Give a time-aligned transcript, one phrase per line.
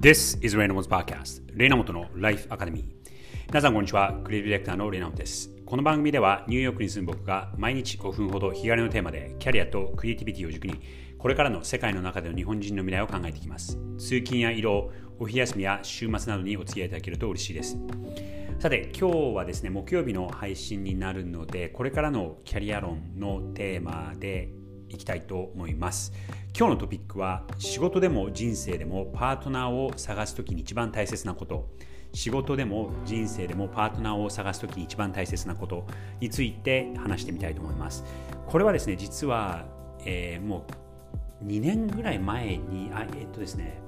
[0.00, 2.84] This is Reynolds Podcast レイナモトの Life Academy.
[3.48, 4.18] 皆さんこんにちは。
[4.24, 5.50] クリエイティブディレクターのレイナモトです。
[5.66, 10.80] この番組ではニューヨークに住む僕が毎日5分ほど日帰りのテーマでキャリアとクリエイティビティを軸に
[11.18, 13.78] これからの世界の中での日本人の未来を考えていきます。
[13.98, 17.76] 通勤や移動お昼休みや週末などにお付き合いいただけると嬉しいです。
[18.58, 24.48] さて今日はですね木曜日の配信になるのでこれからのキャリア論のテーマで
[24.88, 26.14] いきたいと思います。
[26.56, 31.68] 今日のトピックは仕事でも人生でもパートナーを探す時に一番大切なこと。
[32.12, 35.86] 仕事でも人生でもパートナーを探す時に一番大切なこと
[36.18, 38.04] について話してみたいと思います。
[38.46, 39.64] これはですね実は、
[40.04, 40.66] えー、も
[41.42, 43.80] う2年ぐらい前にあえっとですね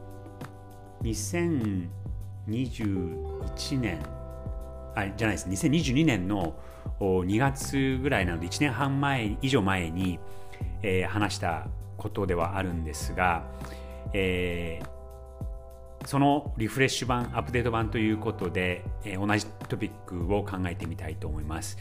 [1.03, 3.99] 2021年
[4.95, 6.55] あじゃないです2022年の
[7.01, 10.21] 2月ぐらいなので1年半前以上前に、
[10.83, 13.45] えー、話したことではあるんですが、
[14.13, 21.79] えー、そのリフレッシュ版アップデート版ということで、えー、同じトピックを考えてみたいと思います、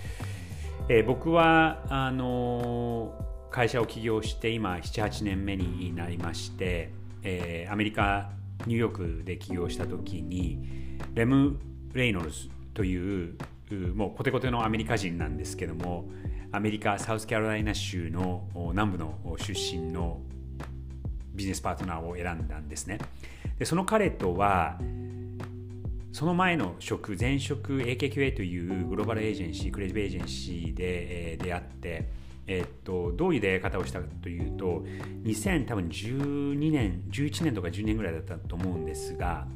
[0.90, 3.14] えー、僕はあの
[3.52, 8.30] 会社を起業して今78年目になりまして、えアメリカ
[8.66, 11.60] ニューヨークで起業した時にレム・
[11.94, 13.36] レイノルズという
[13.94, 16.06] もうコテコテのアメリカ人なんですけども
[16.54, 20.20] アメリカサウスカロライナ州の南部の出身の
[21.34, 23.00] ビジネスパートナーを選んだんですね。
[23.58, 24.78] でその彼とは
[26.12, 34.84] その前の職前職 AKQA というグローバルエージェンシークレジブエージェンシーで、えー、出会ってえっと、どういう出会い方をしたかというと
[35.24, 39.48] 2012年11年とか10年ぐらいだったと思うんですが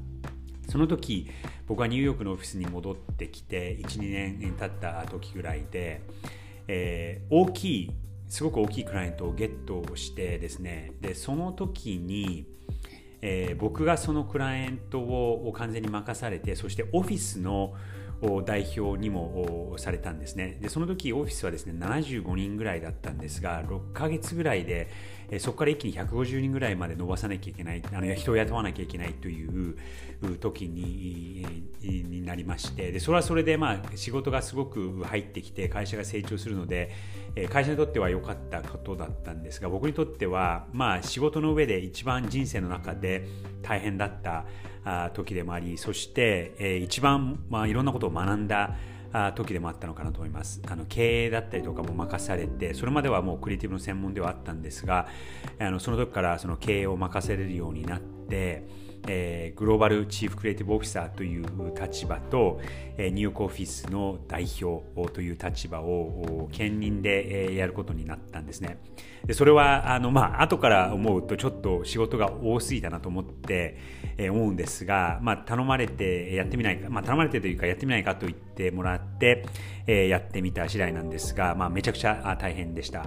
[0.69, 1.29] その時
[1.67, 6.01] 僕はニューヨークのオフィスに戻ってきて12年経った時ぐらいで、
[6.67, 7.91] えー、大きい
[8.27, 12.45] すごく大きいクライアントをゲットしてですねでその時に、
[13.21, 17.73] えー、僕がそのクライアントを完全に任されてそしてオフィスの
[18.45, 20.57] 代表にもされたんですね。
[20.61, 24.89] でその時オフィスはですね75人ぐらいだったんですが6ヶ月ぐらいで
[25.29, 29.77] えそこから一気に150人ぐらいまで伸ばさなきゃいけないあの人を雇わなきゃいけないという
[30.39, 31.45] 時に
[31.81, 36.91] になりましてでそれはそれでまあ仕事がすごく入ってきて会社が成長するので
[37.35, 43.27] え会社にとっては良かったことだったんですが僕にとってはまあ仕事の上で一番人生の中で
[43.61, 44.45] 大変だった
[45.13, 48.75] 時でもありそして、え一番、まあ、いろんなことを学んだ
[49.35, 50.61] 時でもあったのかなと思います。
[50.67, 55.07] あの経営だったりとかも任されてそれまではもうクリエイティブの専門ではあったんですが
[55.59, 58.67] あのその時からその経営を任せれるようになって
[59.07, 61.45] えー、グローバルチーフクリエイティブオフィサーという
[61.79, 62.59] 立場と、
[62.97, 64.83] えー、ニューヨークオフィスの代表
[65.13, 68.77] という立場を兼任で、えー、やることになったんですね。
[69.25, 73.77] でそれはあの、まあ後から思うとちょっと仕事が多すぎたなと思って、
[74.17, 79.45] えー、思うんですが、まあ、頼まれてやってみないか、まあ、頼まれてというかやってみないかと言ってもらって、
[79.87, 83.05] えー、やってみた次第なんですが、まあ、めちゃくちゃ大変でした。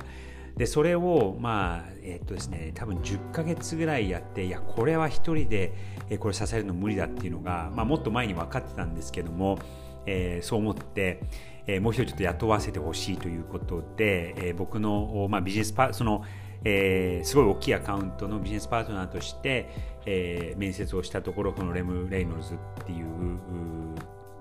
[0.58, 5.72] でそれをまあえっとですね多分10ヶ月ぐらいやっていやこれは一人で
[6.18, 9.58] これ支えるの無理だっていうのが、まあ、もっと前に分かってたんですけども、
[10.04, 11.20] えー、そう思って、
[11.66, 16.24] えー、もう一人ちょっと雇わせてほしいということで、えー、僕の、まあ、ビジネスパその
[16.64, 19.70] えー、すごい大きいアカウントのビジネスパートナーとして、
[20.06, 23.06] えー、面接をしたところこのレム・レイノルズっていう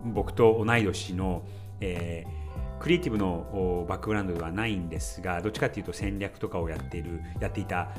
[0.04, 1.44] 僕と同い年の、
[1.80, 7.90] えー、クリエイティブのバックグラウンドではないんですがどっちかというと戦略とかをやっているやっていた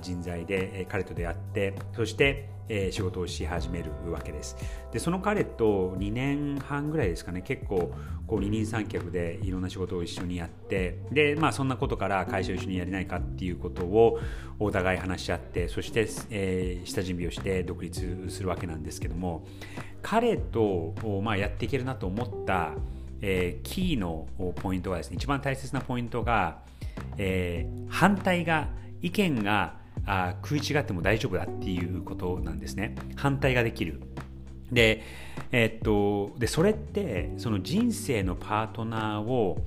[0.00, 2.50] 人材で彼と出会ってそして
[2.90, 4.56] 仕事をし始めるわけです。
[4.92, 7.92] でその彼と2年半ぐらいですかね結構
[8.26, 14.18] こう二人三脚でいろんな仕事を一緒にやってでまあそんなことから会社を一緒にやれないかっていうことを
[14.58, 16.06] お互い話し合ってそして、
[16.84, 19.46] 下準備をして独立するわけなんですけども
[20.02, 22.72] 彼と、まあ、やっていけるなと思った
[23.20, 26.58] えー、キーのポイントはですね一番大切なポイントが、
[27.16, 28.68] えー、反対が
[29.02, 29.74] 意見が
[30.06, 32.94] あ食い違っても大丈夫だっていうことなんですね。
[33.16, 34.00] 反対ができる。
[34.72, 35.02] で,、
[35.52, 35.82] えー、っ
[36.32, 39.58] とでそれってその人生のパートナーを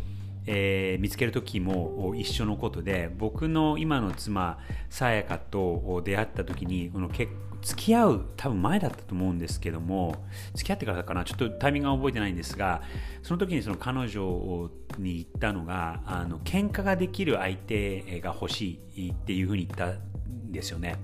[0.46, 4.58] えー、見つける時も一緒のことで僕の今の妻
[4.90, 12.82] さやかと出会った時にこの結付き合う多分前だったと思うんですけども付き合ってからかなちょっとタイミングは覚えてないんですが
[13.22, 20.96] その時にその彼女に言ったのがあの喧嘩ができる相手が欲しいっていうふうに言ったんですよね。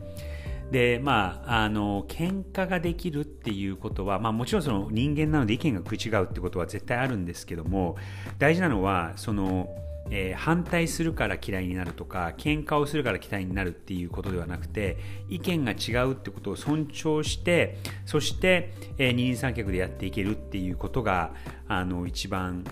[0.71, 7.97] でまああの喧嘩ができるっていうことは、まあ、もちろんその人間なので意見が食い違うってことは絶対あるんですけども
[8.37, 9.69] 大事なのはその
[10.09, 14.97] えー、反対するから嫌いになるとか喧嘩をするから嫌いになるっていうことではなくて
[15.29, 21.33] 意見が違うってことを尊重してそして、えー、二人三脚でやっていけるっていうことが
[21.67, 22.63] あの一番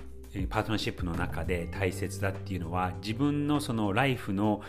[0.49, 4.61] パートナーシップの中で大切だっていうのは自分のそのライフの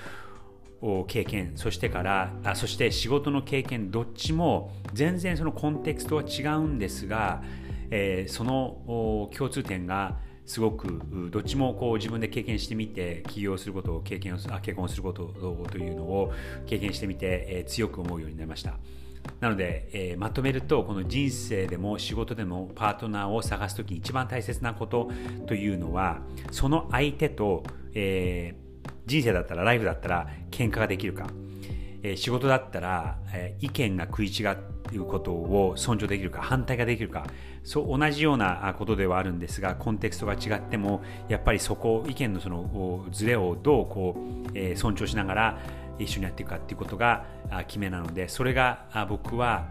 [1.08, 7.43] 経験そしてからあそして仕事の経験どっちも全然そのコンテクストは違うんですが、
[7.90, 11.00] えー、その共通点がすごく
[11.31, 15.34] どっちもこう自分で経験してみて起業することを経験をあ結婚すること
[15.70, 16.32] というのを
[16.67, 18.75] 経験してみて、えー、強く思うようになりました。
[19.40, 25.11] なので、えー、まとめるとこの人生でも仕事でもパートナーを探す時一番大切なこと
[25.46, 26.20] というのは
[26.52, 27.64] その相手と、
[27.94, 28.66] えー、
[29.06, 31.29] 人生だったらライフだったら喧嘩ができるか、
[32.03, 34.44] えー、仕事だったら、えー、意見が食い違
[34.97, 37.26] うことを尊重できるか反対ができるか。
[37.64, 45.58] そう同じようなことではあるんですがコンテクストが違ってもやっぱりそこ意見のそのズレをどうこう、えー、尊重しながら
[45.99, 47.25] 一緒にやっていくかっていうことが
[47.67, 49.67] 決めなのでそれが僕は、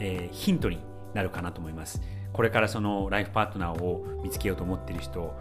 [0.00, 0.78] え、ヒントに
[1.12, 2.00] なるかなと思います。
[2.36, 5.34] これからそのライフパートナーを見つけようと思っている人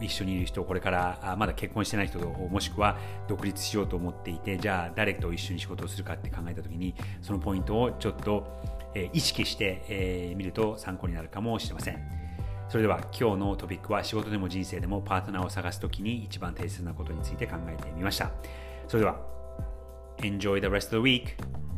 [0.00, 2.98] 一緒にいる人これからまだ結婚してない人もしくは
[3.28, 11.98] 独立しようと思っていてじゃあ誰と一緒に仕事をするかって考えた時にそのポイントをちょっとえ意識してみ、えー、ると参考になるかもしれません。
[12.68, 18.30] それでは今日のトピックは仕事でも人生でもパートナーを探すときに一番大切なことについて考えてみました。
[18.86, 19.20] それでは
[20.18, 21.69] Enjoy the rest of the week!